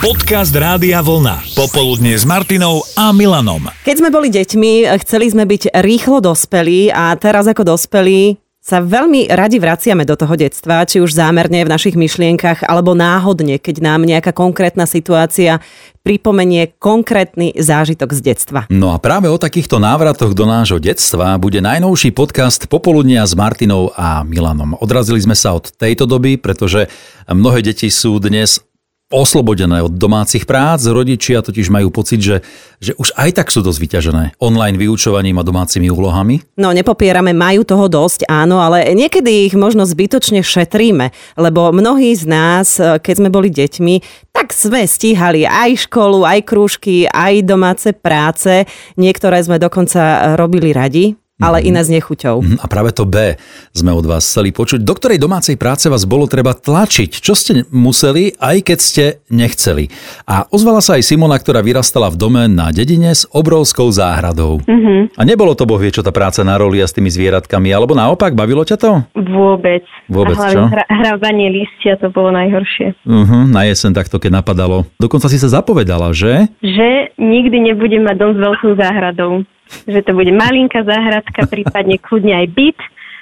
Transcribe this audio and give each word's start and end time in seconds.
Podcast 0.00 0.56
Rádia 0.56 1.04
Vlna. 1.04 1.44
Popoludne 1.52 2.16
s 2.16 2.24
Martinou 2.24 2.80
a 2.96 3.12
Milanom. 3.12 3.68
Keď 3.84 4.00
sme 4.00 4.08
boli 4.08 4.32
deťmi, 4.32 4.88
chceli 5.04 5.28
sme 5.28 5.44
byť 5.44 5.76
rýchlo 5.76 6.24
dospelí 6.24 6.88
a 6.88 7.12
teraz 7.20 7.44
ako 7.44 7.76
dospelí 7.76 8.40
sa 8.64 8.80
veľmi 8.80 9.28
radi 9.28 9.60
vraciame 9.60 10.08
do 10.08 10.16
toho 10.16 10.40
detstva, 10.40 10.88
či 10.88 11.04
už 11.04 11.12
zámerne 11.12 11.68
v 11.68 11.72
našich 11.72 12.00
myšlienkach, 12.00 12.64
alebo 12.64 12.96
náhodne, 12.96 13.60
keď 13.60 13.84
nám 13.84 14.08
nejaká 14.08 14.32
konkrétna 14.32 14.88
situácia 14.88 15.60
pripomenie 16.00 16.72
konkrétny 16.80 17.52
zážitok 17.60 18.16
z 18.16 18.20
detstva. 18.24 18.60
No 18.72 18.96
a 18.96 19.00
práve 19.00 19.28
o 19.28 19.36
takýchto 19.36 19.76
návratoch 19.76 20.32
do 20.32 20.48
nášho 20.48 20.80
detstva 20.80 21.36
bude 21.36 21.60
najnovší 21.60 22.16
podcast 22.16 22.72
Popoludnia 22.72 23.28
s 23.28 23.36
Martinou 23.36 23.92
a 23.92 24.24
Milanom. 24.24 24.80
Odrazili 24.80 25.20
sme 25.20 25.36
sa 25.36 25.52
od 25.52 25.68
tejto 25.76 26.08
doby, 26.08 26.40
pretože 26.40 26.88
mnohé 27.28 27.60
deti 27.60 27.92
sú 27.92 28.16
dnes 28.16 28.64
oslobodené 29.10 29.82
od 29.82 29.92
domácich 29.92 30.46
prác. 30.46 30.86
Rodičia 30.86 31.42
totiž 31.42 31.68
majú 31.68 31.90
pocit, 31.90 32.22
že, 32.22 32.36
že 32.78 32.94
už 32.94 33.12
aj 33.18 33.42
tak 33.42 33.50
sú 33.50 33.60
dosť 33.60 33.78
vyťažené 33.82 34.24
online 34.38 34.78
vyučovaním 34.78 35.42
a 35.42 35.44
domácimi 35.44 35.90
úlohami. 35.90 36.40
No 36.56 36.70
nepopierame, 36.70 37.34
majú 37.34 37.66
toho 37.66 37.90
dosť, 37.90 38.30
áno, 38.30 38.62
ale 38.62 38.86
niekedy 38.94 39.50
ich 39.50 39.54
možno 39.58 39.82
zbytočne 39.84 40.40
šetríme, 40.40 41.10
lebo 41.34 41.74
mnohí 41.74 42.14
z 42.14 42.24
nás, 42.24 42.78
keď 42.78 43.14
sme 43.18 43.28
boli 43.28 43.50
deťmi, 43.50 43.94
tak 44.30 44.54
sme 44.54 44.86
stíhali 44.86 45.42
aj 45.44 45.90
školu, 45.90 46.22
aj 46.24 46.40
krúžky, 46.46 47.04
aj 47.10 47.44
domáce 47.44 47.90
práce. 47.90 48.64
Niektoré 48.94 49.42
sme 49.42 49.58
dokonca 49.58 50.32
robili 50.38 50.70
radi 50.70 51.19
ale 51.40 51.64
iné 51.64 51.80
s 51.80 51.88
nechuťou. 51.88 52.44
Mhm, 52.44 52.56
a 52.60 52.66
práve 52.68 52.92
to 52.92 53.08
B 53.08 53.40
sme 53.72 53.90
od 53.96 54.04
vás 54.04 54.28
chceli 54.28 54.52
počuť. 54.52 54.84
Do 54.84 54.94
ktorej 54.94 55.18
domácej 55.18 55.56
práce 55.56 55.88
vás 55.88 56.04
bolo 56.04 56.28
treba 56.28 56.52
tlačiť? 56.52 57.10
Čo 57.20 57.32
ste 57.32 57.52
museli, 57.72 58.36
aj 58.36 58.56
keď 58.62 58.78
ste 58.78 59.04
nechceli? 59.32 59.88
A 60.28 60.44
ozvala 60.52 60.84
sa 60.84 61.00
aj 61.00 61.08
Simona, 61.08 61.40
ktorá 61.40 61.64
vyrastala 61.64 62.12
v 62.12 62.20
dome 62.20 62.42
na 62.46 62.70
dedine 62.70 63.16
s 63.16 63.24
obrovskou 63.32 63.88
záhradou. 63.88 64.60
Mm-hmm. 64.68 65.16
A 65.16 65.22
nebolo 65.24 65.56
to 65.56 65.64
boh 65.64 65.80
vie, 65.80 65.90
čo 65.90 66.04
tá 66.04 66.12
práca 66.12 66.44
na 66.44 66.60
roli 66.60 66.78
a 66.78 66.86
s 66.86 66.94
tými 66.94 67.08
zvieratkami, 67.08 67.72
alebo 67.72 67.96
naopak, 67.96 68.36
bavilo 68.36 68.62
ťa 68.62 68.76
to? 68.76 68.92
Vôbec. 69.16 69.82
Vôbec, 70.06 70.36
a 70.36 70.52
čo? 70.52 70.68
Hra, 70.68 71.16
listia 71.50 71.96
to 71.96 72.12
bolo 72.12 72.30
najhoršie. 72.34 72.94
Uh-huh, 73.06 73.48
na 73.48 73.64
jesen 73.66 73.96
takto, 73.96 74.20
keď 74.20 74.44
napadalo. 74.44 74.86
Dokonca 75.00 75.26
si 75.26 75.40
sa 75.40 75.48
zapovedala, 75.48 76.12
že? 76.12 76.50
Že 76.60 77.16
nikdy 77.16 77.72
nebudem 77.72 78.04
mať 78.06 78.16
dom 78.18 78.32
s 78.36 78.38
veľkou 78.38 78.72
záhradou 78.76 79.46
že 79.92 80.00
to 80.02 80.12
bude 80.12 80.30
malinká 80.32 80.82
záhradka, 80.84 81.46
prípadne 81.46 81.96
kľudne 82.00 82.34
aj 82.34 82.48
byt. 82.52 82.80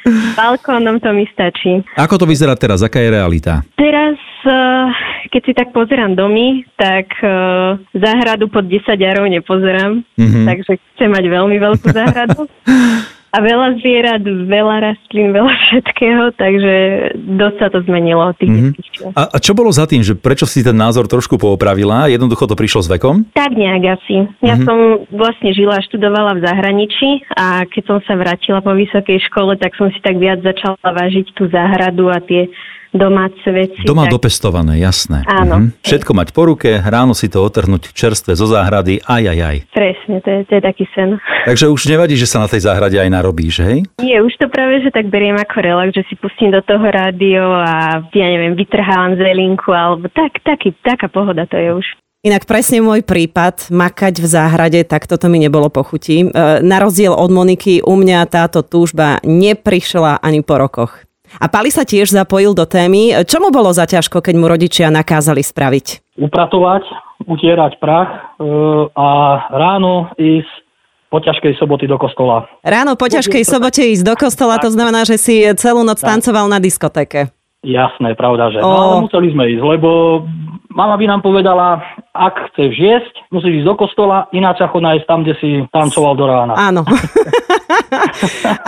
S 0.08 0.40
balkónom 0.40 1.02
to 1.04 1.12
mi 1.12 1.28
stačí. 1.28 1.84
Ako 1.98 2.16
to 2.16 2.24
vyzerá 2.24 2.56
teraz? 2.56 2.80
Aká 2.80 3.02
je 3.02 3.12
realita? 3.12 3.60
Teraz, 3.76 4.16
eh, 4.46 4.86
keď 5.28 5.42
si 5.44 5.52
tak 5.52 5.68
pozerám 5.76 6.16
domy, 6.16 6.64
tak 6.80 7.12
eh, 7.20 7.76
záhradu 7.92 8.48
pod 8.48 8.64
10 8.64 8.88
jarov 8.96 9.28
nepozerám, 9.28 10.00
mm-hmm. 10.16 10.44
takže 10.48 10.72
chcem 10.96 11.10
mať 11.12 11.24
veľmi 11.28 11.56
veľkú 11.60 11.86
záhradu. 11.92 12.46
a 13.28 13.38
veľa 13.44 13.68
zvierat, 13.84 14.22
veľa 14.24 14.76
rastlín, 14.80 15.36
veľa 15.36 15.52
všetkého, 15.68 16.24
takže 16.36 16.74
dosť 17.36 17.56
sa 17.60 17.68
to 17.68 17.78
zmenilo 17.84 18.32
od 18.32 18.36
tých 18.40 18.48
mm-hmm. 18.48 19.12
a, 19.12 19.22
a 19.34 19.36
čo 19.36 19.52
bolo 19.52 19.68
za 19.68 19.84
tým, 19.84 20.00
že 20.00 20.16
prečo 20.16 20.48
si 20.48 20.64
ten 20.64 20.72
názor 20.72 21.04
trošku 21.04 21.36
poopravila? 21.36 22.08
Jednoducho 22.08 22.48
to 22.48 22.56
prišlo 22.56 22.80
s 22.80 22.88
vekom? 22.88 23.28
Tak 23.36 23.52
nejak 23.52 24.00
asi. 24.00 24.24
Ja 24.40 24.56
mm-hmm. 24.56 24.64
som 24.64 24.78
vlastne 25.12 25.50
žila 25.52 25.76
a 25.76 25.84
študovala 25.84 26.40
v 26.40 26.44
zahraničí 26.44 27.10
a 27.36 27.68
keď 27.68 27.82
som 27.84 27.98
sa 28.08 28.16
vrátila 28.16 28.64
po 28.64 28.72
vysokej 28.72 29.20
škole, 29.28 29.60
tak 29.60 29.76
som 29.76 29.92
si 29.92 30.00
tak 30.00 30.16
viac 30.16 30.40
začala 30.40 30.80
vážiť 30.80 31.36
tú 31.36 31.52
záhradu 31.52 32.08
a 32.08 32.24
tie 32.24 32.48
domáce 32.98 33.46
veci. 33.46 33.80
Doma 33.86 34.10
tak... 34.10 34.18
dopestované, 34.18 34.82
jasné. 34.82 35.22
Áno. 35.24 35.70
Mhm. 35.70 35.86
Všetko 35.86 36.10
mať 36.12 36.28
po 36.34 36.42
ruke, 36.50 36.82
ráno 36.82 37.14
si 37.14 37.30
to 37.30 37.40
otrhnúť 37.40 37.94
čerstvé 37.94 38.34
zo 38.34 38.50
záhrady, 38.50 39.00
aj, 39.06 39.22
aj, 39.30 39.38
aj. 39.38 39.56
Presne, 39.72 40.16
to 40.20 40.28
je, 40.28 40.40
to 40.50 40.52
je 40.58 40.62
taký 40.62 40.84
sen. 40.92 41.16
Takže 41.48 41.70
už 41.70 41.82
nevadí, 41.86 42.18
že 42.18 42.26
sa 42.26 42.42
na 42.42 42.50
tej 42.50 42.66
záhrade 42.66 42.98
aj 42.98 43.08
narobíš, 43.08 43.62
hej? 43.62 43.86
Nie, 44.02 44.20
už 44.20 44.34
to 44.36 44.50
práve, 44.50 44.82
že 44.82 44.90
tak 44.90 45.08
beriem 45.08 45.38
ako 45.38 45.56
relax, 45.62 45.94
že 45.94 46.04
si 46.10 46.14
pustím 46.18 46.50
do 46.50 46.60
toho 46.66 46.82
rádio 46.82 47.46
a 47.54 48.02
ja 48.10 48.26
neviem, 48.28 48.58
vytrhávam 48.58 49.14
zelinku, 49.14 49.70
alebo 49.70 50.10
tak, 50.10 50.42
taký, 50.42 50.74
taká 50.82 51.06
pohoda 51.06 51.46
to 51.46 51.54
je 51.54 51.70
už. 51.72 51.86
Inak 52.26 52.50
presne 52.50 52.82
môj 52.82 53.06
prípad, 53.06 53.70
makať 53.70 54.18
v 54.18 54.26
záhrade, 54.26 54.80
tak 54.82 55.06
toto 55.06 55.30
mi 55.30 55.38
nebolo 55.38 55.70
pochutí. 55.70 56.26
E, 56.26 56.60
na 56.66 56.82
rozdiel 56.82 57.14
od 57.14 57.30
Moniky, 57.30 57.78
u 57.78 57.94
mňa 57.94 58.26
táto 58.26 58.66
túžba 58.66 59.22
neprišla 59.22 60.18
ani 60.18 60.42
po 60.42 60.58
rokoch. 60.58 61.07
A 61.36 61.46
Pali 61.52 61.68
sa 61.68 61.84
tiež 61.84 62.08
zapojil 62.08 62.56
do 62.56 62.64
témy. 62.64 63.12
Čo 63.28 63.44
mu 63.44 63.52
bolo 63.52 63.68
za 63.68 63.84
ťažko, 63.84 64.24
keď 64.24 64.34
mu 64.40 64.48
rodičia 64.48 64.88
nakázali 64.88 65.44
spraviť? 65.44 66.16
Upratovať, 66.16 66.88
utierať 67.28 67.76
prach 67.76 68.08
e, 68.08 68.18
a 68.96 69.08
ráno 69.52 70.08
ísť 70.16 70.52
po 71.08 71.20
ťažkej 71.20 71.56
soboty 71.56 71.88
do 71.88 71.96
kostola. 71.96 72.44
Ráno 72.60 72.96
po 72.96 73.08
ťažkej 73.08 73.44
sobote 73.44 73.80
ísť 73.80 74.04
do 74.04 74.14
kostola, 74.16 74.60
to 74.60 74.68
znamená, 74.68 75.08
že 75.08 75.16
si 75.16 75.40
celú 75.56 75.80
noc 75.84 76.00
tancoval 76.04 76.48
na 76.52 76.60
diskotéke. 76.60 77.32
Jasné, 77.64 78.14
pravda, 78.14 78.54
že. 78.54 78.62
No, 78.62 78.70
ale 78.70 79.08
museli 79.08 79.34
sme 79.34 79.44
ísť, 79.50 79.62
lebo 79.66 80.22
mama 80.70 80.94
by 80.94 81.06
nám 81.10 81.20
povedala, 81.24 81.82
ak 82.18 82.52
chceš 82.52 82.72
jesť, 82.74 83.14
musíš 83.30 83.62
ísť 83.62 83.68
do 83.70 83.74
kostola, 83.78 84.26
ináč 84.34 84.58
ako 84.58 84.82
nájsť 84.82 85.06
tam, 85.06 85.22
kde 85.22 85.34
si 85.38 85.50
tancoval 85.70 86.14
do 86.18 86.26
rána. 86.26 86.54
Áno. 86.58 86.82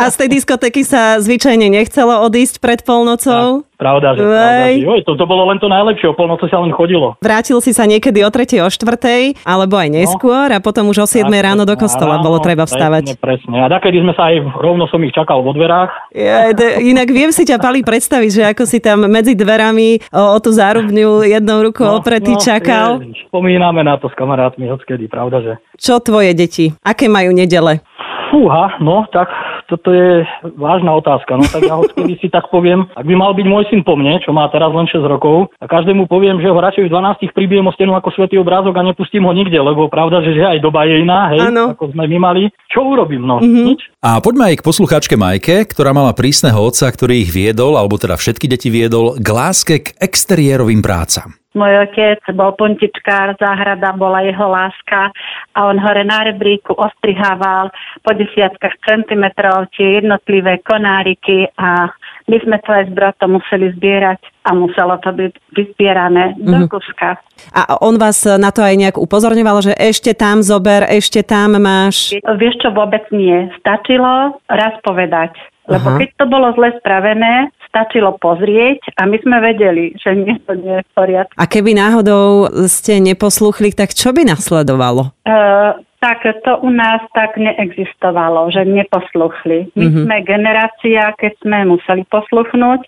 A 0.01 0.09
z 0.09 0.17
tej 0.17 0.29
diskotéky 0.41 0.85
sa 0.85 1.21
zvyčajne 1.21 1.69
nechcelo 1.69 2.25
odísť 2.25 2.61
pred 2.61 2.81
polnocou? 2.85 3.65
Ja, 3.65 3.77
pravda, 3.81 4.09
že, 4.17 4.23
pravda, 4.25 4.65
že 4.77 4.85
joj, 4.85 5.01
to, 5.09 5.13
to 5.17 5.25
bolo 5.25 5.49
len 5.49 5.59
to 5.61 5.69
najlepšie, 5.73 6.07
o 6.13 6.15
polnoci 6.17 6.47
sa 6.53 6.61
len 6.61 6.73
chodilo. 6.73 7.17
Vrátil 7.25 7.57
si 7.65 7.73
sa 7.73 7.89
niekedy 7.89 8.21
o 8.25 8.29
3. 8.29 8.61
o 8.61 8.69
4. 8.69 9.41
alebo 9.45 9.75
aj 9.81 9.89
neskôr 9.89 10.53
no. 10.53 10.57
a 10.57 10.59
potom 10.61 10.93
už 10.93 11.05
o 11.05 11.07
7. 11.09 11.25
Presne, 11.25 11.41
ráno 11.41 11.65
do 11.65 11.77
kostola 11.77 12.21
ráno, 12.21 12.27
bolo 12.29 12.39
treba 12.45 12.69
vstávať. 12.69 13.17
Presne, 13.17 13.25
presne. 13.25 13.57
A 13.65 13.67
takedy 13.73 14.05
sme 14.05 14.13
sa 14.13 14.29
aj 14.33 14.37
rovno 14.61 14.85
som 14.89 15.01
ich 15.01 15.17
čakal 15.17 15.41
vo 15.41 15.53
dverách. 15.57 16.13
Ja, 16.13 16.53
de, 16.53 16.85
inak 16.85 17.09
viem 17.09 17.33
si 17.33 17.49
ťa, 17.49 17.57
Pali, 17.61 17.81
predstaviť, 17.81 18.31
že 18.31 18.43
ako 18.53 18.63
si 18.69 18.79
tam 18.85 19.09
medzi 19.09 19.33
dverami 19.33 20.13
o, 20.13 20.37
o 20.37 20.39
tú 20.41 20.53
zárubňu 20.53 21.25
jednou 21.25 21.65
rukou 21.65 21.89
no, 21.89 22.01
opretý 22.01 22.37
no, 22.37 22.41
čakal. 22.41 23.01
Je, 23.01 23.17
spomíname 23.41 23.81
na 23.81 23.97
to 23.97 24.13
s 24.13 24.15
kamarátmi, 24.21 24.69
odkedy, 24.69 25.09
pravda, 25.09 25.41
že. 25.41 25.53
Čo 25.81 26.05
tvoje 26.05 26.37
deti? 26.37 26.77
Aké 26.85 27.09
majú 27.09 27.33
nedele? 27.33 27.81
Fúha, 28.29 28.77
no 28.85 29.09
tak 29.09 29.33
toto 29.65 29.91
je 29.91 30.29
vážna 30.61 30.93
otázka. 30.93 31.41
No 31.41 31.47
tak 31.49 31.65
ja 31.65 31.81
ho 31.81 31.89
si 32.21 32.29
tak 32.29 32.53
poviem, 32.53 32.85
ak 32.93 33.07
by 33.09 33.15
mal 33.17 33.33
byť 33.33 33.47
môj 33.49 33.65
syn 33.73 33.81
po 33.81 33.97
mne, 33.97 34.21
čo 34.21 34.37
má 34.37 34.45
teraz 34.53 34.69
len 34.71 34.85
6 34.85 35.03
rokov, 35.09 35.49
a 35.57 35.67
každému 35.67 36.05
poviem, 36.05 36.37
že 36.39 36.53
ho 36.53 36.59
radšej 36.59 36.87
v 36.87 36.93
12 36.93 37.33
pribijem 37.33 37.65
o 37.65 37.73
stenu 37.73 37.97
ako 37.97 38.13
svetý 38.13 38.37
obrázok 38.37 38.77
a 38.77 38.87
nepustím 38.87 39.25
ho 39.25 39.33
nikde, 39.33 39.57
lebo 39.57 39.89
pravda, 39.89 40.21
že, 40.21 40.37
že 40.37 40.45
aj 40.47 40.59
doba 40.61 40.85
je 40.85 41.01
iná, 41.01 41.33
hej, 41.33 41.43
ano. 41.49 41.73
ako 41.73 41.97
sme 41.97 42.05
my 42.11 42.19
mali. 42.21 42.43
Čo 42.69 42.87
urobím? 42.93 43.25
No, 43.25 43.41
mm-hmm. 43.41 43.65
nič. 43.73 43.81
A 44.05 44.21
poďme 44.21 44.53
aj 44.53 44.61
k 44.61 44.67
poslucháčke 44.69 45.15
Majke, 45.17 45.65
ktorá 45.65 45.97
mala 45.97 46.13
prísneho 46.13 46.61
otca, 46.61 46.93
ktorý 46.93 47.25
ich 47.25 47.33
viedol, 47.33 47.81
alebo 47.81 47.97
teda 47.97 48.21
všetky 48.21 48.47
deti 48.47 48.69
viedol, 48.69 49.17
k 49.17 49.29
láske 49.33 49.75
k 49.81 49.97
exteriérovým 49.99 50.85
prácam. 50.85 51.40
Môj 51.51 51.83
otec 51.83 52.23
bol 52.39 52.55
pontičkár, 52.55 53.35
záhrada 53.35 53.91
bola 53.99 54.23
jeho 54.23 54.47
láska 54.47 55.11
a 55.51 55.59
on 55.67 55.83
hore 55.83 56.07
na 56.07 56.23
rebríku 56.31 56.79
ostrihával 56.79 57.75
po 58.07 58.15
desiatkách 58.15 58.79
centimetrov 58.87 59.67
tie 59.75 59.99
jednotlivé 59.99 60.63
konáriky 60.63 61.51
a 61.59 61.91
my 62.31 62.37
sme 62.47 62.55
to 62.63 62.71
aj 62.71 62.87
s 62.87 62.93
bratom 62.95 63.35
museli 63.35 63.75
zbierať 63.75 64.23
a 64.47 64.55
muselo 64.55 64.95
to 65.03 65.11
byť 65.11 65.33
vyzbierané 65.51 66.39
mm-hmm. 66.39 66.47
do 66.55 66.59
mhm. 66.63 66.69
kuska. 66.71 67.19
A 67.51 67.83
on 67.83 67.99
vás 67.99 68.23
na 68.23 68.55
to 68.55 68.63
aj 68.63 68.79
nejak 68.79 68.97
upozorňoval, 69.01 69.59
že 69.67 69.75
ešte 69.75 70.15
tam 70.15 70.47
zober, 70.47 70.87
ešte 70.87 71.27
tam 71.27 71.59
máš? 71.59 72.15
Vieš 72.15 72.63
čo, 72.63 72.71
vôbec 72.71 73.03
nie. 73.11 73.51
Stačilo 73.59 74.39
raz 74.47 74.79
povedať. 74.87 75.35
Lebo 75.67 75.95
Aha. 75.95 75.99
keď 75.99 76.09
to 76.15 76.25
bolo 76.27 76.51
zle 76.55 76.75
spravené, 76.79 77.51
stačilo 77.71 78.19
pozrieť 78.19 78.99
a 78.99 79.07
my 79.07 79.17
sme 79.23 79.39
vedeli, 79.39 79.95
že 79.95 80.19
nie, 80.19 80.37
to 80.43 80.59
nie 80.59 80.83
je 80.83 80.85
v 80.85 80.91
poriadku. 80.93 81.35
A 81.39 81.45
keby 81.47 81.79
náhodou 81.79 82.51
ste 82.67 82.99
neposluchli, 82.99 83.71
tak 83.71 83.95
čo 83.95 84.11
by 84.11 84.27
nasledovalo? 84.27 85.15
Uh, 85.23 85.79
tak 86.01 86.25
to 86.25 86.53
u 86.65 86.71
nás 86.73 87.05
tak 87.13 87.37
neexistovalo, 87.37 88.49
že 88.49 88.65
neposluchli. 88.65 89.69
My 89.77 89.85
mm-hmm. 89.85 90.05
sme 90.09 90.17
generácia, 90.25 91.13
keď 91.21 91.33
sme 91.45 91.59
museli 91.69 92.09
posluchnúť 92.09 92.81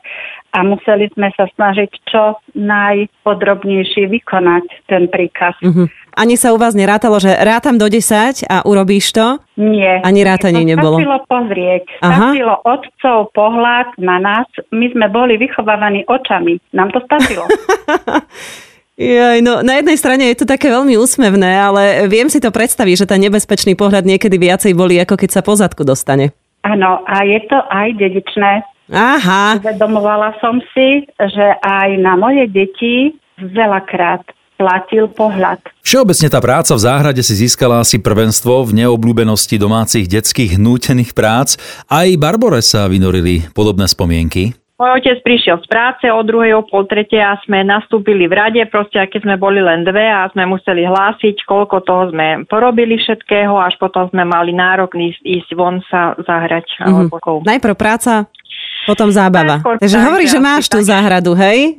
a 0.57 0.65
museli 0.65 1.13
sme 1.13 1.29
sa 1.37 1.45
snažiť 1.53 1.91
čo 2.09 2.41
najpodrobnejšie 2.57 4.09
vykonať 4.09 4.65
ten 4.89 5.13
príkaz. 5.13 5.53
Mm-hmm. 5.61 5.87
Ani 6.13 6.37
sa 6.37 6.53
u 6.53 6.61
vás 6.61 6.77
nerátalo, 6.77 7.17
že 7.21 7.33
rátam 7.41 7.81
do 7.81 7.89
10 7.89 8.49
a 8.49 8.65
urobíš 8.69 9.17
to? 9.17 9.41
Nie. 9.57 10.01
Ani 10.05 10.25
rátanie 10.25 10.65
to 10.65 10.71
nebolo? 10.77 10.97
Stačilo 11.01 11.19
pozrieť. 11.25 11.85
Aha. 12.05 12.33
Stačilo 12.33 12.55
otcov 12.65 13.17
pohľad 13.33 13.97
na 13.97 14.17
nás. 14.21 14.49
My 14.73 14.93
sme 14.93 15.09
boli 15.09 15.41
vychovávaní 15.41 16.05
očami. 16.09 16.61
Nám 16.77 16.93
to 16.93 17.01
stačilo. 17.05 17.45
Jaj, 18.93 19.41
no, 19.41 19.65
na 19.65 19.81
jednej 19.81 19.97
strane 19.97 20.29
je 20.29 20.45
to 20.45 20.47
také 20.47 20.69
veľmi 20.69 21.01
úsmevné, 21.01 21.49
ale 21.49 22.05
viem 22.13 22.29
si 22.29 22.45
to 22.45 22.53
predstaviť, 22.53 23.05
že 23.05 23.09
ten 23.09 23.25
nebezpečný 23.25 23.73
pohľad 23.73 24.05
niekedy 24.05 24.37
viacej 24.37 24.77
boli, 24.77 25.01
ako 25.01 25.17
keď 25.17 25.31
sa 25.33 25.41
po 25.41 25.57
zadku 25.57 25.81
dostane. 25.81 26.37
Áno, 26.63 27.01
a 27.09 27.25
je 27.25 27.41
to 27.49 27.59
aj 27.73 27.89
dedičné. 27.97 28.63
Aha. 28.93 29.57
Uvedomovala 29.59 30.37
som 30.45 30.61
si, 30.77 31.09
že 31.17 31.47
aj 31.65 31.97
na 32.05 32.21
moje 32.21 32.45
deti 32.53 33.17
veľakrát 33.41 34.29
platil 34.61 35.11
pohľad. 35.11 35.59
Všeobecne 35.83 36.29
tá 36.31 36.39
práca 36.39 36.77
v 36.77 36.85
záhrade 36.87 37.23
si 37.27 37.35
získala 37.35 37.83
asi 37.83 37.99
prvenstvo 37.99 38.63
v 38.69 38.85
neobľúbenosti 38.85 39.59
domácich 39.59 40.07
detských 40.07 40.55
nútených 40.61 41.17
prác. 41.19 41.59
Aj 41.91 42.07
Barbore 42.15 42.63
sa 42.63 42.87
vynorili 42.87 43.51
podobné 43.57 43.91
spomienky. 43.91 44.55
Môj 44.83 44.99
otec 44.99 45.23
prišiel 45.23 45.63
z 45.63 45.67
práce 45.71 46.11
o 46.11 46.19
druhej, 46.27 46.59
o 46.59 46.67
pol 46.67 46.91
tretej 46.91 47.23
a 47.23 47.39
sme 47.47 47.63
nastúpili 47.63 48.27
v 48.27 48.35
rade, 48.35 48.59
proste 48.67 48.99
keď 48.99 49.23
sme 49.23 49.37
boli 49.39 49.63
len 49.63 49.87
dve 49.87 50.03
a 50.11 50.27
sme 50.35 50.43
museli 50.43 50.83
hlásiť, 50.83 51.47
koľko 51.47 51.87
toho 51.87 52.11
sme 52.11 52.43
porobili 52.51 52.99
všetkého, 52.99 53.55
až 53.63 53.79
potom 53.79 54.11
sme 54.11 54.27
mali 54.27 54.51
nárok 54.51 54.99
ísť, 54.99 55.23
ísť 55.23 55.51
von 55.55 55.79
sa 55.87 56.19
zahrať. 56.19 56.67
Mm-hmm. 56.83 57.15
Alebo... 57.15 57.47
Najprv 57.47 57.75
práca, 57.79 58.27
potom 58.83 59.15
zábava. 59.15 59.63
Najskôr 59.63 59.79
Takže 59.79 59.99
tak, 60.03 60.07
hovoríš, 60.11 60.31
že 60.35 60.41
máš 60.43 60.67
tú 60.67 60.83
záhradu, 60.83 61.39
hej? 61.39 61.79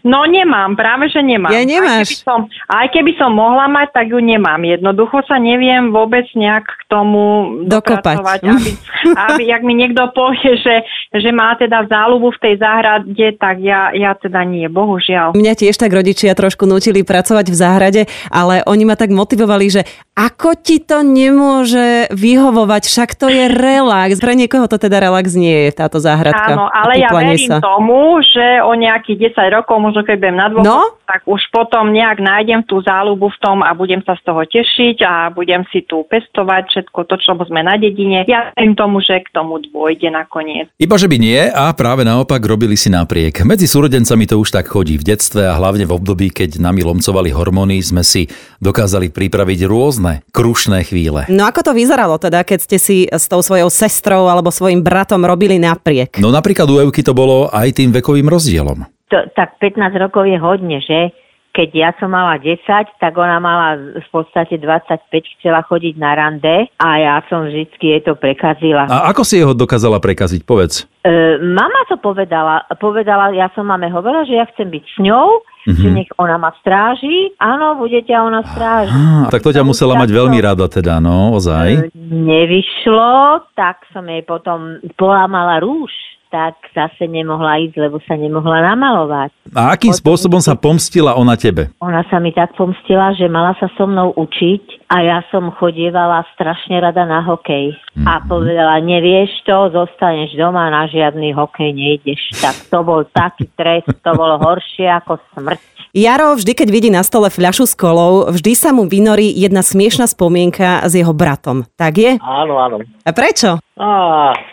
No 0.00 0.24
nemám, 0.24 0.76
práve 0.80 1.12
že 1.12 1.20
nemám. 1.20 1.52
Ja 1.52 1.60
nemáš. 1.64 2.08
Aj 2.08 2.08
keby, 2.08 2.16
som, 2.24 2.40
aj 2.72 2.86
keby 2.88 3.12
som 3.20 3.30
mohla 3.36 3.68
mať, 3.68 3.88
tak 3.92 4.06
ju 4.08 4.20
nemám. 4.20 4.60
Jednoducho 4.64 5.20
sa 5.28 5.36
neviem 5.36 5.92
vôbec 5.92 6.24
nejak 6.32 6.64
k 6.64 6.82
tomu 6.88 7.52
Dokopať. 7.68 8.40
aby, 8.40 8.70
aby 9.28 9.42
jak 9.44 9.60
mi 9.60 9.76
niekto 9.76 10.08
povie, 10.16 10.56
že, 10.56 10.84
že 11.10 11.34
má 11.34 11.58
teda 11.58 11.90
záľubu 11.90 12.30
v 12.30 12.38
tej 12.38 12.54
záhrade, 12.62 13.26
tak 13.34 13.58
ja, 13.58 13.90
ja 13.90 14.14
teda 14.14 14.46
nie, 14.46 14.70
bohužiaľ. 14.70 15.34
Mňa 15.34 15.54
tiež 15.58 15.74
tak 15.74 15.90
rodičia 15.90 16.38
trošku 16.38 16.70
nutili 16.70 17.02
pracovať 17.02 17.46
v 17.50 17.56
záhrade, 17.58 18.02
ale 18.30 18.62
oni 18.62 18.86
ma 18.86 18.94
tak 18.94 19.10
motivovali, 19.10 19.66
že 19.66 19.82
ako 20.14 20.54
ti 20.62 20.78
to 20.78 21.02
nemôže 21.02 22.06
vyhovovať, 22.14 22.82
však 22.86 23.18
to 23.18 23.26
je 23.26 23.50
relax. 23.50 24.22
Pre 24.22 24.38
niekoho 24.38 24.70
to 24.70 24.78
teda 24.78 25.02
relax 25.02 25.34
nie 25.34 25.66
je, 25.66 25.70
táto 25.74 25.98
záhradka. 25.98 26.54
Áno, 26.54 26.70
ale 26.70 27.02
ja 27.02 27.10
verím 27.10 27.42
sa. 27.42 27.58
tomu, 27.58 28.22
že 28.22 28.62
o 28.62 28.70
nejakých 28.78 29.34
10 29.34 29.56
rokov, 29.56 29.82
možno 29.82 30.06
keď 30.06 30.16
budem 30.20 30.38
na 30.38 30.46
dôchod, 30.46 30.68
No? 30.70 30.94
tak 31.10 31.26
už 31.26 31.42
potom 31.50 31.90
nejak 31.90 32.22
nájdem 32.22 32.62
tú 32.62 32.78
záľubu 32.86 33.34
v 33.34 33.38
tom 33.42 33.66
a 33.66 33.74
budem 33.74 33.98
sa 34.06 34.14
z 34.14 34.22
toho 34.22 34.46
tešiť 34.46 35.02
a 35.02 35.34
budem 35.34 35.66
si 35.74 35.82
tu 35.82 36.06
pestovať 36.06 36.70
všetko 36.70 37.02
to, 37.02 37.18
čo 37.18 37.34
sme 37.34 37.66
na 37.66 37.74
dedine. 37.74 38.22
Ja 38.30 38.54
verím 38.54 38.78
tomu, 38.78 39.02
že 39.02 39.18
k 39.18 39.34
tomu 39.34 39.58
dôjde 39.58 40.06
nakoniec. 40.06 40.70
Iba 40.78 40.99
že 41.00 41.08
by 41.08 41.16
nie 41.16 41.40
a 41.48 41.72
práve 41.72 42.04
naopak 42.04 42.44
robili 42.44 42.76
si 42.76 42.92
napriek. 42.92 43.48
Medzi 43.48 43.64
súrodencami 43.64 44.28
to 44.28 44.36
už 44.36 44.52
tak 44.52 44.68
chodí. 44.68 45.00
V 45.00 45.08
detstve 45.08 45.48
a 45.48 45.56
hlavne 45.56 45.88
v 45.88 45.96
období, 45.96 46.28
keď 46.28 46.60
nami 46.60 46.84
lomcovali 46.84 47.32
hormóny, 47.32 47.80
sme 47.80 48.04
si 48.04 48.28
dokázali 48.60 49.08
pripraviť 49.08 49.64
rôzne 49.64 50.20
krušné 50.28 50.84
chvíle. 50.84 51.24
No 51.32 51.48
ako 51.48 51.64
to 51.64 51.72
vyzeralo 51.72 52.20
teda, 52.20 52.44
keď 52.44 52.58
ste 52.60 52.76
si 52.76 52.96
s 53.08 53.24
tou 53.32 53.40
svojou 53.40 53.72
sestrou 53.72 54.28
alebo 54.28 54.52
svojim 54.52 54.84
bratom 54.84 55.24
robili 55.24 55.56
napriek? 55.56 56.20
No 56.20 56.28
napríklad 56.28 56.68
u 56.68 56.84
Evky 56.84 57.00
to 57.00 57.16
bolo 57.16 57.48
aj 57.48 57.80
tým 57.80 57.96
vekovým 57.96 58.28
rozdielom. 58.28 58.84
To, 59.08 59.18
tak 59.32 59.56
15 59.56 59.80
rokov 59.96 60.28
je 60.28 60.36
hodne, 60.36 60.84
že? 60.84 61.16
Keď 61.50 61.68
ja 61.74 61.90
som 61.98 62.14
mala 62.14 62.38
10, 62.38 62.62
tak 63.02 63.12
ona 63.18 63.42
mala 63.42 63.74
v 63.98 64.08
podstate 64.14 64.54
25, 64.54 65.10
chcela 65.38 65.66
chodiť 65.66 65.94
na 65.98 66.14
rande 66.14 66.70
a 66.78 66.88
ja 66.98 67.16
som 67.26 67.50
vždycky 67.50 67.98
jej 67.98 68.02
to 68.06 68.14
prekazila. 68.14 68.86
A 68.86 69.10
ako 69.10 69.26
si 69.26 69.42
jeho 69.42 69.50
dokázala 69.50 69.98
prekaziť, 69.98 70.46
povedz? 70.46 70.86
E, 71.02 71.42
mama 71.42 71.82
to 71.90 71.98
povedala, 71.98 72.62
povedala, 72.78 73.34
ja 73.34 73.50
som 73.58 73.66
mame 73.66 73.90
hovorila, 73.90 74.22
že 74.22 74.38
ja 74.38 74.46
chcem 74.54 74.70
byť 74.70 74.84
s 74.84 74.96
ňou, 75.02 75.26
mm-hmm. 75.42 75.82
že 75.82 75.88
nech 75.90 76.10
ona 76.22 76.38
ma 76.38 76.54
stráži. 76.62 77.34
Áno, 77.42 77.82
bude 77.82 77.98
ťa 77.98 78.18
ona 78.20 78.46
strážiť. 78.46 79.32
Tak 79.34 79.42
to 79.42 79.50
ťa 79.50 79.66
musela 79.66 79.98
mať 79.98 80.10
veľmi 80.12 80.38
rada 80.38 80.70
teda, 80.70 81.02
no, 81.02 81.34
ozaj. 81.34 81.66
E, 81.72 81.98
Nevyšlo, 81.98 83.42
tak 83.58 83.90
som 83.90 84.06
jej 84.06 84.22
potom 84.22 84.78
polámala 84.94 85.58
rúž 85.58 85.90
tak 86.30 86.54
zase 86.70 87.10
nemohla 87.10 87.58
ísť, 87.66 87.76
lebo 87.76 87.98
sa 88.06 88.14
nemohla 88.14 88.62
namalovať. 88.62 89.34
A 89.50 89.74
akým 89.74 89.90
spôsobom 89.90 90.38
sa 90.38 90.54
pomstila 90.54 91.18
ona 91.18 91.34
tebe? 91.34 91.74
Ona 91.82 92.06
sa 92.06 92.22
mi 92.22 92.30
tak 92.30 92.54
pomstila, 92.54 93.10
že 93.18 93.26
mala 93.26 93.58
sa 93.58 93.66
so 93.74 93.86
mnou 93.86 94.14
učiť 94.14 94.79
a 94.90 94.96
ja 95.06 95.22
som 95.30 95.54
chodievala 95.54 96.26
strašne 96.34 96.82
rada 96.82 97.06
na 97.06 97.22
hokej. 97.22 97.78
Mm-hmm. 97.78 98.06
A 98.10 98.12
povedala, 98.26 98.82
nevieš 98.82 99.30
to, 99.46 99.70
zostaneš 99.70 100.34
doma, 100.34 100.66
na 100.66 100.90
žiadny 100.90 101.30
hokej 101.30 101.70
nejdeš. 101.70 102.18
Tak 102.42 102.66
to 102.66 102.82
bol 102.82 103.06
taký 103.06 103.46
trest, 103.54 103.86
to 103.86 104.10
bolo 104.18 104.42
horšie 104.42 104.90
ako 104.90 105.22
smrť. 105.30 105.62
Jaro 105.90 106.38
vždy, 106.38 106.54
keď 106.54 106.68
vidí 106.70 106.90
na 106.90 107.02
stole 107.02 107.30
fľašu 107.30 107.66
s 107.66 107.74
kolou, 107.74 108.30
vždy 108.30 108.54
sa 108.54 108.70
mu 108.70 108.86
vynorí 108.86 109.26
jedna 109.34 109.58
smiešná 109.58 110.06
spomienka 110.06 110.86
s 110.86 110.94
jeho 110.94 111.10
bratom. 111.10 111.66
Tak 111.74 111.92
je? 111.98 112.12
Áno, 112.22 112.62
áno. 112.62 112.78
A 113.02 113.10
prečo? 113.10 113.58
Á, 113.74 113.90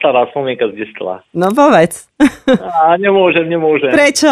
stará 0.01 0.25
spomienka 0.33 0.65
z 0.73 0.81
detstva. 0.81 1.21
No 1.37 1.53
povedz. 1.53 2.09
Á, 2.49 2.97
nemôžem, 2.97 3.45
nemôžem. 3.45 3.93
Prečo? 3.93 4.29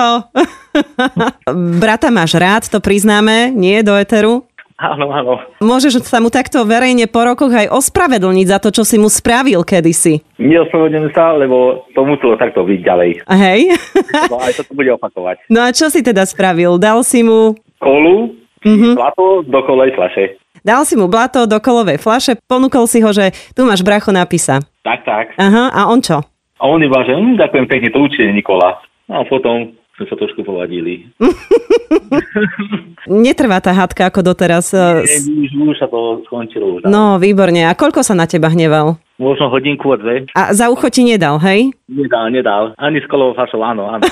Brata 1.82 2.10
máš 2.10 2.38
rád, 2.42 2.66
to 2.74 2.82
priznáme, 2.82 3.54
nie 3.54 3.86
do 3.86 3.94
eteru? 3.94 4.50
Áno, 4.76 5.08
áno. 5.08 5.40
Môžeš 5.60 6.04
sa 6.04 6.20
mu 6.20 6.28
takto 6.28 6.60
verejne 6.64 7.08
po 7.08 7.24
rokoch 7.24 7.48
aj 7.48 7.72
ospravedlniť 7.72 8.46
za 8.46 8.60
to, 8.60 8.70
čo 8.70 8.84
si 8.84 9.00
mu 9.00 9.08
spravil 9.08 9.64
kedysi. 9.64 10.20
Neospravedlňujem 10.36 11.16
sa, 11.16 11.32
lebo 11.32 11.88
to 11.92 12.04
muselo 12.04 12.36
takto 12.36 12.60
byť 12.62 12.80
ďalej. 12.82 13.10
A 13.24 13.34
Hej? 13.34 13.72
No 14.28 14.36
aj 14.38 14.52
to 14.60 14.68
bude 14.70 14.92
opakovať. 14.92 15.48
No 15.48 15.64
a 15.64 15.72
čo 15.72 15.88
si 15.88 16.04
teda 16.04 16.24
spravil? 16.24 16.76
Dal 16.76 17.00
si 17.02 17.24
mu, 17.24 17.56
Kolu, 17.78 18.36
Mhm. 18.62 18.68
mm-hmm. 18.68 18.94
zlato 18.94 19.26
do 19.44 19.60
kolej 19.62 19.94
flaše. 19.94 20.26
dal 20.60 20.82
si 20.84 20.98
mu 20.98 21.06
blato 21.06 21.46
do 21.46 21.62
kolovej 21.62 21.96
flaše, 21.96 22.34
ponúkol 22.44 22.84
si 22.84 22.98
ho, 22.98 23.14
že 23.14 23.30
tu 23.54 23.62
máš 23.62 23.80
bracho 23.80 24.10
napisa. 24.10 24.58
Tak, 24.82 25.06
tak. 25.06 25.26
Aha, 25.38 25.70
a 25.70 25.88
on 25.88 26.02
čo? 26.02 26.20
A 26.58 26.64
on 26.66 26.82
iba, 26.82 27.00
že 27.02 27.14
hm, 27.14 27.38
ďakujem 27.38 27.66
pekne, 27.66 27.88
to 27.90 28.02
určite 28.02 28.28
Nikola. 28.28 28.82
A 29.06 29.22
potom 29.24 29.72
sme 29.96 30.06
sa 30.12 30.16
trošku 30.20 30.44
povadili. 30.44 31.08
Netrvá 33.06 33.62
tá 33.62 33.72
hádka 33.72 34.10
ako 34.10 34.34
doteraz. 34.34 34.74
eh, 34.74 35.06
Nie, 35.06 35.20
už, 35.46 35.50
už 35.72 35.78
sa 35.78 35.88
to 35.88 36.26
skončilo. 36.26 36.82
Už. 36.82 36.90
No, 36.90 37.16
výborne. 37.16 37.64
A 37.64 37.78
koľko 37.78 38.02
sa 38.02 38.18
na 38.18 38.26
teba 38.26 38.50
hneval? 38.50 38.98
Možno 39.16 39.48
hodinku 39.48 39.96
a 39.96 39.98
dve. 39.98 40.28
A 40.36 40.52
za 40.52 40.68
ucho 40.68 40.92
ti 40.92 41.08
nedal, 41.08 41.40
hej? 41.40 41.72
Nedal, 41.88 42.28
nedal. 42.28 42.76
Ani 42.76 43.00
s 43.00 43.08
kolovou 43.08 43.32
flašou, 43.32 43.64
áno, 43.64 43.88
áno. 43.88 44.04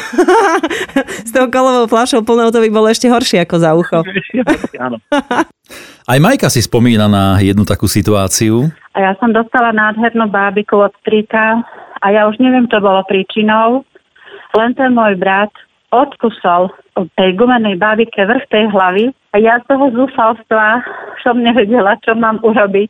S 1.27 1.31
tou 1.35 1.51
kolovou 1.51 1.91
fľašou 1.91 2.23
plnou 2.23 2.47
to 2.55 2.63
by 2.63 2.69
bolo 2.71 2.87
ešte 2.87 3.11
horšie 3.11 3.43
ako 3.43 3.55
za 3.59 3.75
ucho. 3.75 3.99
áno. 4.87 5.03
Aj 6.07 6.19
Majka 6.23 6.47
si 6.47 6.63
spomína 6.63 7.11
na 7.11 7.35
jednu 7.43 7.67
takú 7.67 7.91
situáciu. 7.91 8.71
A 8.95 9.03
ja 9.03 9.11
som 9.19 9.35
dostala 9.35 9.75
nádhernú 9.75 10.31
bábiku 10.31 10.79
od 10.79 10.93
strýka 11.03 11.59
a 11.99 12.05
ja 12.07 12.23
už 12.31 12.39
neviem, 12.39 12.69
čo 12.71 12.79
bolo 12.79 13.03
príčinou. 13.03 13.83
Len 14.53 14.71
ten 14.77 14.93
môj 14.93 15.17
brat 15.17 15.51
odkusol 15.93 16.73
od 16.97 17.07
tej 17.13 17.37
gumenej 17.37 17.77
bábike 17.77 18.17
vrch 18.17 18.49
tej 18.49 18.65
hlavy 18.73 19.13
a 19.33 19.35
ja 19.37 19.61
z 19.61 19.69
toho 19.69 19.93
zúfalstva 19.93 20.81
som 21.21 21.37
nevedela, 21.37 21.93
čo 22.01 22.17
mám 22.17 22.41
urobiť. 22.41 22.89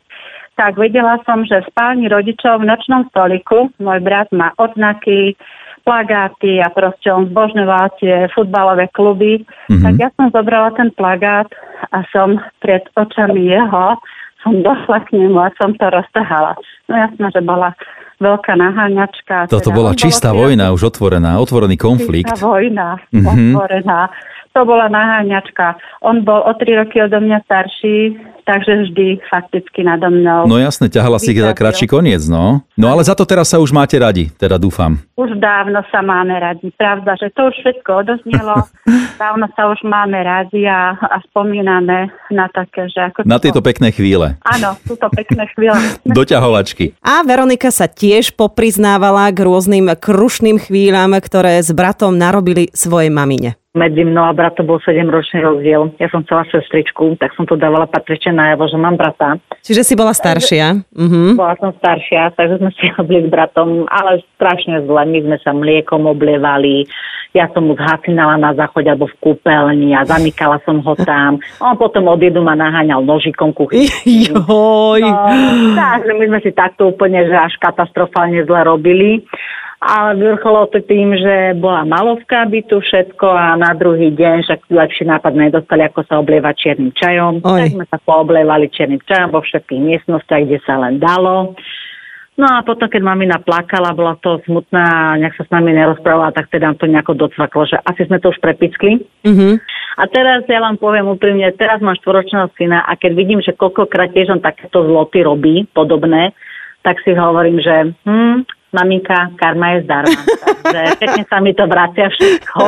Tak 0.54 0.78
vedela 0.78 1.20
som, 1.26 1.42
že 1.44 1.60
v 1.60 1.70
spálni 1.74 2.06
rodičov 2.08 2.62
v 2.62 2.68
nočnom 2.72 3.10
stoliku 3.10 3.68
môj 3.82 4.00
brat 4.00 4.30
má 4.30 4.54
odznaky, 4.56 5.36
plagáty 5.84 6.64
a 6.64 6.72
proste 6.72 7.12
on 7.12 7.28
zbožňoval 7.28 7.92
tie 8.00 8.30
futbalové 8.32 8.88
kluby. 8.94 9.44
Mm-hmm. 9.68 9.82
Tak 9.84 9.94
ja 10.00 10.08
som 10.16 10.32
zobrala 10.32 10.72
ten 10.78 10.88
plagát 10.96 11.50
a 11.92 12.00
som 12.08 12.40
pred 12.64 12.86
očami 12.96 13.52
jeho 13.52 14.00
som 14.44 14.60
došla 14.60 15.08
k 15.08 15.16
nemu 15.16 15.40
a 15.40 15.48
som 15.56 15.72
to 15.72 15.88
roztahala. 15.88 16.52
No 16.86 17.00
jasné, 17.00 17.32
že 17.32 17.40
bola 17.40 17.72
veľká 18.16 18.52
naháňačka. 18.54 19.46
Toto 19.46 19.68
Teda 19.68 19.76
bola 19.76 19.90
čistá 19.92 20.30
otvorený- 20.30 20.60
vojna, 20.60 20.66
už 20.70 20.82
otvorená, 20.88 21.30
otvorený 21.36 21.76
konflikt. 21.76 22.30
Čistá 22.30 22.44
vojna, 22.44 22.88
Mhm. 23.10 23.18
mm-hmm. 23.20 23.50
otvorená. 23.52 24.00
To 24.54 24.62
bola 24.62 24.86
naháňačka. 24.86 25.74
On 25.98 26.22
bol 26.22 26.38
o 26.38 26.54
tri 26.54 26.78
roky 26.78 27.02
odo 27.02 27.18
mňa 27.18 27.42
starší, 27.42 28.14
takže 28.46 28.86
vždy 28.86 29.18
fakticky 29.26 29.82
nado 29.82 30.06
mnou. 30.14 30.46
No 30.46 30.62
jasne, 30.62 30.86
ťahala 30.86 31.18
si 31.18 31.34
za 31.34 31.50
Vyťazil. 31.50 31.58
kratší 31.58 31.86
koniec, 31.90 32.22
no. 32.30 32.62
No 32.78 32.86
ale 32.86 33.02
za 33.02 33.18
to 33.18 33.26
teraz 33.26 33.50
sa 33.50 33.58
už 33.58 33.74
máte 33.74 33.98
radi, 33.98 34.30
teda 34.38 34.54
dúfam. 34.54 35.02
Už 35.18 35.34
dávno 35.42 35.82
sa 35.90 36.06
máme 36.06 36.38
radi. 36.38 36.70
Pravda, 36.78 37.18
že 37.18 37.34
to 37.34 37.50
už 37.50 37.54
všetko 37.66 38.06
odoznelo. 38.06 38.54
dávno 39.22 39.50
sa 39.58 39.74
už 39.74 39.82
máme 39.82 40.22
radi 40.22 40.70
a, 40.70 40.94
a 41.02 41.18
spomíname 41.34 42.14
na 42.30 42.46
také, 42.46 42.86
že 42.94 43.10
ako... 43.10 43.26
Na 43.26 43.42
to- 43.42 43.50
tieto 43.50 43.58
pekné 43.58 43.90
chvíle. 43.90 44.38
Áno, 44.46 44.78
sú 44.86 44.94
to 44.94 45.10
pekné 45.10 45.50
chvíle. 45.50 45.74
Doťahovačky. 46.06 46.94
A 47.02 47.26
Veronika 47.26 47.74
sa 47.74 47.90
tiež 47.90 48.38
popriznávala 48.38 49.34
k 49.34 49.42
rôznym 49.42 49.90
krušným 49.98 50.62
chvíľam, 50.62 51.18
ktoré 51.18 51.58
s 51.58 51.74
bratom 51.74 52.14
narobili 52.14 52.70
svojej 52.70 53.10
mamine. 53.10 53.58
Medzi 53.74 54.06
mnou 54.06 54.30
a 54.30 54.30
bratom 54.30 54.70
bol 54.70 54.78
7-ročný 54.78 55.42
rozdiel. 55.42 55.90
Ja 55.98 56.06
som 56.06 56.22
chcela 56.22 56.46
sestričku, 56.46 57.18
tak 57.18 57.34
som 57.34 57.42
to 57.42 57.58
dávala 57.58 57.90
patrične 57.90 58.30
najavo, 58.38 58.70
že 58.70 58.78
mám 58.78 58.94
brata. 58.94 59.34
Čiže 59.66 59.82
si 59.82 59.94
bola 59.98 60.14
staršia. 60.14 60.86
Mhm. 60.94 61.34
Bola 61.34 61.58
som 61.58 61.74
staršia, 61.82 62.38
takže 62.38 62.62
sme 62.62 62.70
si 62.78 62.86
robili 62.94 63.26
s 63.26 63.34
bratom, 63.34 63.90
ale 63.90 64.22
strašne 64.38 64.78
zle. 64.86 65.02
My 65.10 65.18
sme 65.26 65.36
sa 65.42 65.50
mliekom 65.50 66.06
oblievali, 66.06 66.86
ja 67.34 67.50
som 67.50 67.66
mu 67.66 67.74
zhasinala 67.74 68.38
na 68.38 68.54
záchode 68.54 68.86
alebo 68.86 69.10
v 69.10 69.18
kúpeľni 69.18 69.90
a 69.90 70.06
zamykala 70.06 70.62
som 70.62 70.78
ho 70.78 70.94
tam. 70.94 71.42
On 71.58 71.74
potom 71.74 72.06
od 72.06 72.22
jedu 72.22 72.46
ma 72.46 72.54
naháňal 72.54 73.02
nožikom 73.02 73.50
kuchyň. 73.50 73.90
Joj. 74.06 75.02
No, 75.02 75.18
takže 75.74 76.14
my 76.14 76.24
sme 76.30 76.40
si 76.46 76.54
takto 76.54 76.94
úplne, 76.94 77.26
že 77.26 77.34
až 77.34 77.58
katastrofálne 77.58 78.38
zle 78.46 78.62
robili. 78.62 79.26
Ale 79.82 80.16
vrcholo 80.16 80.70
to 80.70 80.80
tým, 80.80 81.12
že 81.18 81.58
bola 81.60 81.84
malovka 81.84 82.46
bytu 82.48 82.80
všetko 82.80 83.26
a 83.26 83.58
na 83.58 83.74
druhý 83.76 84.14
deň 84.14 84.46
však 84.46 84.60
lepší 84.70 85.04
nápad 85.04 85.32
nedostali, 85.34 85.82
ako 85.84 86.00
sa 86.08 86.22
oblievať 86.22 86.54
čiernym 86.56 86.92
čajom. 86.94 87.44
Oj. 87.44 87.60
Tak 87.60 87.74
sme 87.76 87.86
sa 87.90 87.98
pooblievali 88.00 88.72
čiernym 88.72 89.02
čajom 89.04 89.34
vo 89.34 89.44
všetkých 89.44 89.80
miestnostiach, 89.82 90.42
kde 90.46 90.58
sa 90.64 90.80
len 90.80 90.96
dalo. 90.96 91.58
No 92.34 92.50
a 92.50 92.66
potom, 92.66 92.90
keď 92.90 92.98
mamina 92.98 93.38
plakala, 93.38 93.94
bola 93.94 94.18
to 94.18 94.42
smutná, 94.42 95.14
nejak 95.22 95.38
sa 95.38 95.46
s 95.46 95.50
nami 95.54 95.70
nerozprávala, 95.70 96.34
tak 96.34 96.50
teda 96.50 96.74
to 96.74 96.90
nejako 96.90 97.14
docvaklo, 97.14 97.62
že 97.62 97.78
asi 97.78 98.10
sme 98.10 98.18
to 98.18 98.34
už 98.34 98.42
prepickli. 98.42 99.06
Mhm. 99.22 99.62
A 99.94 100.10
teraz 100.10 100.42
ja 100.50 100.58
vám 100.58 100.74
poviem 100.74 101.06
úprimne, 101.06 101.46
teraz 101.54 101.78
mám 101.78 101.94
štvoročného 101.94 102.50
syna 102.58 102.82
a 102.82 102.98
keď 102.98 103.12
vidím, 103.14 103.38
že 103.38 103.54
koľkokrát 103.54 104.10
tiež 104.10 104.34
on 104.34 104.42
takéto 104.42 104.82
zloty 104.82 105.22
robí, 105.22 105.70
podobné, 105.70 106.34
tak 106.82 106.98
si 107.06 107.14
hovorím, 107.14 107.62
že 107.62 107.94
hm, 108.02 108.42
maminka, 108.74 109.32
karma 109.38 109.78
je 109.78 109.86
zdarma. 109.86 110.20
Takže 110.64 110.92
pekne 110.98 111.22
sa 111.30 111.38
mi 111.38 111.54
to 111.54 111.64
vracia 111.70 112.10
všetko. 112.10 112.58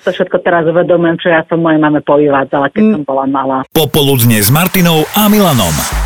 To 0.00 0.08
všetko 0.08 0.36
teraz 0.40 0.64
uvedomujem, 0.64 1.20
čo 1.20 1.28
ja 1.28 1.44
som 1.44 1.60
mojej 1.60 1.76
mame 1.76 2.00
povyvádzala, 2.00 2.72
keď 2.72 2.84
som 2.96 3.02
bola 3.04 3.28
malá. 3.28 3.58
Popoludne 3.68 4.40
s 4.40 4.48
Martinou 4.48 5.04
a 5.12 5.28
Milanom. 5.28 5.99